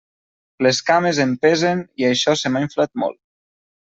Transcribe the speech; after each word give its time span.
Les 0.67 0.77
cames 0.85 1.19
em 1.25 1.35
pesen 1.43 1.83
i 2.03 2.07
això 2.07 2.35
se 2.45 2.51
m'ha 2.55 2.63
inflat 2.65 2.93
molt. 3.03 3.19